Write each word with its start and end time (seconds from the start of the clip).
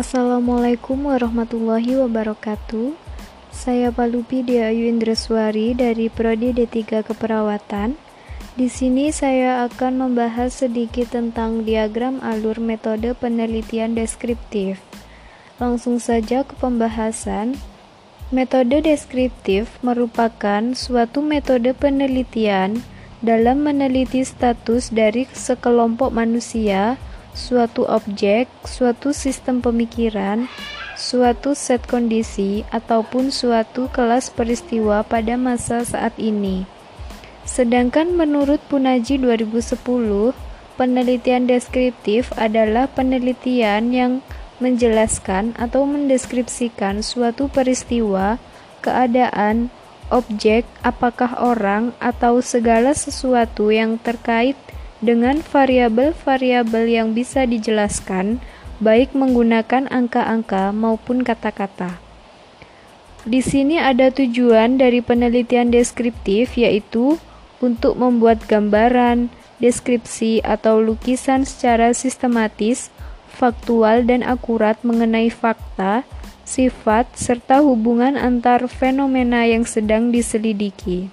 Assalamualaikum 0.00 1.12
warahmatullahi 1.12 2.00
wabarakatuh. 2.00 2.96
Saya 3.52 3.92
Palupi 3.92 4.40
Ayu 4.48 4.88
Indreswari 4.88 5.76
dari 5.76 6.08
Prodi 6.08 6.56
D3 6.56 7.04
Keperawatan. 7.04 8.00
Di 8.56 8.72
sini 8.72 9.12
saya 9.12 9.68
akan 9.68 10.08
membahas 10.08 10.64
sedikit 10.64 11.12
tentang 11.12 11.68
diagram 11.68 12.16
alur 12.24 12.56
metode 12.64 13.12
penelitian 13.12 13.92
deskriptif. 13.92 14.80
Langsung 15.60 16.00
saja 16.00 16.48
ke 16.48 16.56
pembahasan. 16.56 17.60
Metode 18.32 18.80
deskriptif 18.80 19.68
merupakan 19.84 20.64
suatu 20.72 21.20
metode 21.20 21.76
penelitian 21.76 22.80
dalam 23.20 23.68
meneliti 23.68 24.24
status 24.24 24.88
dari 24.96 25.28
sekelompok 25.28 26.08
manusia 26.08 26.96
suatu 27.34 27.86
objek, 27.86 28.50
suatu 28.66 29.14
sistem 29.14 29.62
pemikiran, 29.62 30.50
suatu 30.98 31.56
set 31.56 31.86
kondisi, 31.86 32.66
ataupun 32.74 33.32
suatu 33.32 33.88
kelas 33.90 34.30
peristiwa 34.34 35.02
pada 35.06 35.38
masa 35.40 35.82
saat 35.86 36.14
ini. 36.20 36.66
Sedangkan 37.48 38.14
menurut 38.14 38.60
Punaji 38.70 39.18
2010, 39.18 40.36
penelitian 40.78 41.48
deskriptif 41.50 42.30
adalah 42.38 42.86
penelitian 42.86 43.90
yang 43.90 44.12
menjelaskan 44.60 45.56
atau 45.56 45.88
mendeskripsikan 45.88 47.00
suatu 47.00 47.48
peristiwa, 47.48 48.36
keadaan, 48.84 49.72
objek, 50.12 50.68
apakah 50.84 51.40
orang, 51.40 51.96
atau 51.98 52.44
segala 52.44 52.92
sesuatu 52.92 53.72
yang 53.72 53.96
terkait 53.96 54.54
dengan 54.54 54.79
variabel-variabel 55.00 56.84
yang 56.88 57.16
bisa 57.16 57.48
dijelaskan, 57.48 58.40
baik 58.80 59.12
menggunakan 59.16 59.88
angka-angka 59.88 60.72
maupun 60.72 61.24
kata-kata. 61.24 62.00
Di 63.28 63.44
sini 63.44 63.76
ada 63.76 64.08
tujuan 64.08 64.80
dari 64.80 65.04
penelitian 65.04 65.68
deskriptif, 65.68 66.56
yaitu 66.56 67.20
untuk 67.60 68.00
membuat 68.00 68.40
gambaran, 68.48 69.28
deskripsi, 69.60 70.40
atau 70.40 70.80
lukisan 70.80 71.44
secara 71.44 71.92
sistematis, 71.92 72.88
faktual, 73.28 74.08
dan 74.08 74.24
akurat 74.24 74.80
mengenai 74.80 75.28
fakta, 75.28 76.08
sifat, 76.48 77.12
serta 77.12 77.60
hubungan 77.60 78.16
antar 78.16 78.64
fenomena 78.72 79.44
yang 79.44 79.68
sedang 79.68 80.08
diselidiki. 80.08 81.12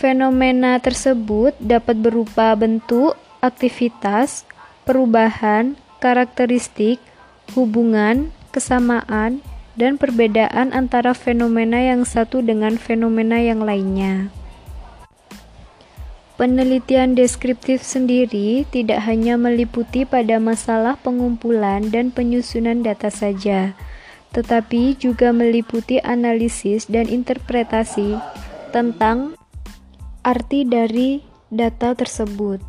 Fenomena 0.00 0.80
tersebut 0.80 1.52
dapat 1.60 2.00
berupa 2.00 2.56
bentuk, 2.56 3.20
aktivitas, 3.44 4.48
perubahan, 4.88 5.76
karakteristik, 6.00 6.96
hubungan, 7.52 8.32
kesamaan, 8.48 9.44
dan 9.76 10.00
perbedaan 10.00 10.72
antara 10.72 11.12
fenomena 11.12 11.84
yang 11.84 12.08
satu 12.08 12.40
dengan 12.40 12.80
fenomena 12.80 13.44
yang 13.44 13.60
lainnya. 13.60 14.32
Penelitian 16.40 17.12
deskriptif 17.12 17.84
sendiri 17.84 18.64
tidak 18.72 19.04
hanya 19.04 19.36
meliputi 19.36 20.08
pada 20.08 20.40
masalah 20.40 20.96
pengumpulan 20.96 21.92
dan 21.92 22.08
penyusunan 22.08 22.80
data 22.80 23.12
saja, 23.12 23.76
tetapi 24.32 24.96
juga 24.96 25.36
meliputi 25.36 26.00
analisis 26.00 26.88
dan 26.88 27.04
interpretasi 27.04 28.16
tentang 28.72 29.36
arti 30.20 30.68
dari 30.68 31.24
data 31.48 31.96
tersebut. 31.96 32.60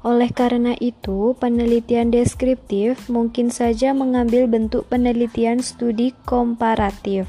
Oleh 0.00 0.32
karena 0.32 0.72
itu, 0.80 1.36
penelitian 1.36 2.08
deskriptif 2.08 3.12
mungkin 3.12 3.52
saja 3.52 3.92
mengambil 3.92 4.48
bentuk 4.48 4.88
penelitian 4.88 5.60
studi 5.60 6.16
komparatif. 6.24 7.28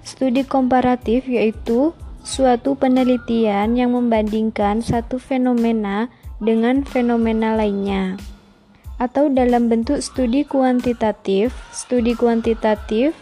Studi 0.00 0.48
komparatif 0.48 1.28
yaitu 1.28 1.92
suatu 2.24 2.72
penelitian 2.72 3.76
yang 3.76 3.92
membandingkan 3.92 4.80
satu 4.80 5.20
fenomena 5.20 6.08
dengan 6.40 6.88
fenomena 6.88 7.52
lainnya. 7.52 8.16
Atau 8.96 9.28
dalam 9.28 9.68
bentuk 9.68 10.00
studi 10.00 10.48
kuantitatif, 10.48 11.52
studi 11.68 12.16
kuantitatif 12.16 13.12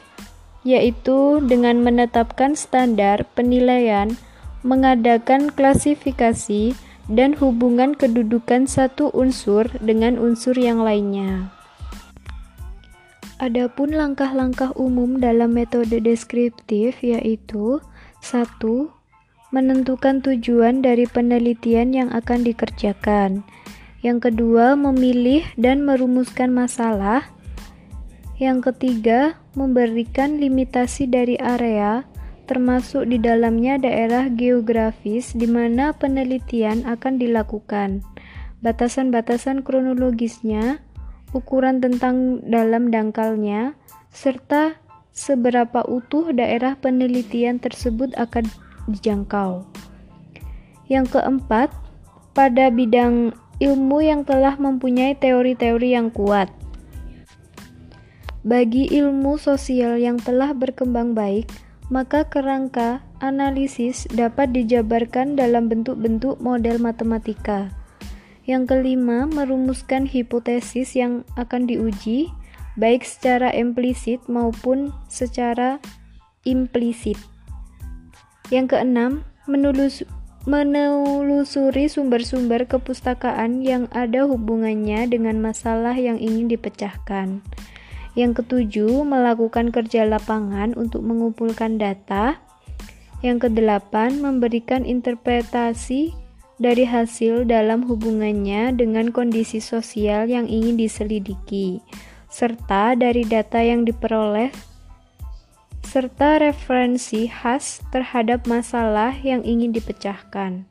yaitu 0.62 1.44
dengan 1.44 1.82
menetapkan 1.82 2.56
standar 2.56 3.26
penilaian 3.36 4.14
mengadakan 4.64 5.52
klasifikasi 5.52 6.72
dan 7.12 7.36
hubungan 7.36 7.92
kedudukan 7.92 8.64
satu 8.64 9.12
unsur 9.12 9.68
dengan 9.84 10.16
unsur 10.16 10.56
yang 10.56 10.80
lainnya. 10.80 11.52
Adapun 13.36 13.92
langkah-langkah 13.92 14.72
umum 14.72 15.20
dalam 15.20 15.52
metode 15.52 16.00
deskriptif 16.00 17.04
yaitu 17.04 17.84
1. 18.24 18.56
Menentukan 19.52 20.24
tujuan 20.24 20.80
dari 20.80 21.04
penelitian 21.04 21.92
yang 21.92 22.08
akan 22.16 22.40
dikerjakan. 22.40 23.44
Yang 24.00 24.32
kedua, 24.32 24.80
memilih 24.80 25.44
dan 25.60 25.84
merumuskan 25.84 26.56
masalah. 26.56 27.28
Yang 28.40 28.72
ketiga, 28.72 29.36
memberikan 29.52 30.40
limitasi 30.40 31.04
dari 31.06 31.36
area 31.36 32.08
termasuk 32.44 33.08
di 33.08 33.16
dalamnya 33.16 33.80
daerah 33.80 34.28
geografis 34.28 35.32
di 35.32 35.48
mana 35.48 35.96
penelitian 35.96 36.84
akan 36.84 37.16
dilakukan, 37.16 38.04
batasan-batasan 38.60 39.64
kronologisnya, 39.64 40.80
ukuran 41.32 41.80
tentang 41.80 42.44
dalam 42.44 42.92
dangkalnya, 42.92 43.76
serta 44.12 44.78
seberapa 45.14 45.82
utuh 45.88 46.30
daerah 46.34 46.76
penelitian 46.76 47.58
tersebut 47.58 48.12
akan 48.16 48.46
dijangkau. 48.88 49.64
Yang 50.90 51.16
keempat, 51.18 51.72
pada 52.34 52.68
bidang 52.68 53.32
ilmu 53.62 54.02
yang 54.02 54.26
telah 54.26 54.58
mempunyai 54.58 55.14
teori-teori 55.14 55.94
yang 55.94 56.10
kuat. 56.10 56.50
Bagi 58.44 58.90
ilmu 58.92 59.40
sosial 59.40 59.96
yang 59.96 60.20
telah 60.20 60.52
berkembang 60.52 61.16
baik, 61.16 61.48
maka 61.92 62.24
kerangka 62.28 63.04
analisis 63.20 64.08
dapat 64.12 64.52
dijabarkan 64.56 65.36
dalam 65.36 65.68
bentuk-bentuk 65.68 66.40
model 66.40 66.80
matematika. 66.80 67.72
Yang 68.44 68.76
kelima, 68.76 69.24
merumuskan 69.24 70.04
hipotesis 70.04 70.92
yang 70.92 71.24
akan 71.40 71.64
diuji, 71.64 72.28
baik 72.76 73.04
secara 73.04 73.48
implisit 73.56 74.20
maupun 74.28 74.92
secara 75.08 75.80
implisit. 76.44 77.16
Yang 78.52 78.76
keenam, 78.76 79.24
menulus, 79.48 80.04
menelusuri 80.44 81.88
sumber-sumber 81.88 82.68
kepustakaan 82.68 83.64
yang 83.64 83.88
ada 83.96 84.28
hubungannya 84.28 85.08
dengan 85.08 85.40
masalah 85.40 85.96
yang 85.96 86.20
ingin 86.20 86.52
dipecahkan. 86.52 87.40
Yang 88.14 88.42
ketujuh, 88.46 89.02
melakukan 89.02 89.74
kerja 89.74 90.06
lapangan 90.06 90.78
untuk 90.78 91.02
mengumpulkan 91.02 91.82
data. 91.82 92.38
Yang 93.26 93.50
kedelapan, 93.50 94.22
memberikan 94.22 94.86
interpretasi 94.86 96.14
dari 96.62 96.86
hasil 96.86 97.50
dalam 97.50 97.82
hubungannya 97.82 98.70
dengan 98.78 99.10
kondisi 99.10 99.58
sosial 99.58 100.30
yang 100.30 100.46
ingin 100.46 100.78
diselidiki, 100.78 101.82
serta 102.30 102.94
dari 102.94 103.26
data 103.26 103.58
yang 103.58 103.82
diperoleh, 103.82 104.54
serta 105.82 106.38
referensi 106.38 107.26
khas 107.26 107.82
terhadap 107.90 108.46
masalah 108.46 109.10
yang 109.26 109.42
ingin 109.42 109.74
dipecahkan. 109.74 110.62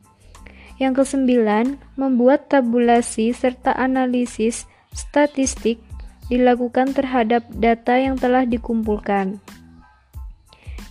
Yang 0.80 1.04
kesembilan, 1.04 1.80
membuat 2.00 2.48
tabulasi 2.48 3.36
serta 3.36 3.76
analisis 3.76 4.64
statistik 4.96 5.84
dilakukan 6.28 6.96
terhadap 6.96 7.44
data 7.52 8.00
yang 8.00 8.16
telah 8.16 8.48
dikumpulkan. 8.48 9.40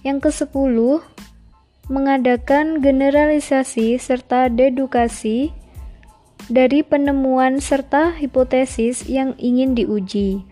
Yang 0.02 0.18
ke-10, 0.28 0.76
mengadakan 1.90 2.82
generalisasi 2.82 3.98
serta 3.98 4.50
dedukasi 4.50 5.54
dari 6.50 6.82
penemuan 6.82 7.62
serta 7.62 8.14
hipotesis 8.18 9.06
yang 9.06 9.34
ingin 9.38 9.78
diuji. 9.78 10.42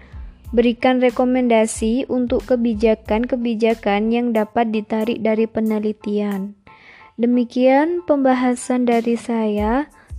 Berikan 0.50 0.98
rekomendasi 0.98 2.10
untuk 2.10 2.42
kebijakan-kebijakan 2.50 4.10
yang 4.10 4.34
dapat 4.34 4.74
ditarik 4.74 5.22
dari 5.22 5.46
penelitian. 5.46 6.58
Demikian 7.14 8.02
pembahasan 8.02 8.82
dari 8.88 9.14
saya. 9.14 9.86